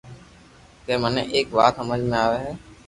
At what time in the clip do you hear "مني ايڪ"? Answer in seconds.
1.01-1.47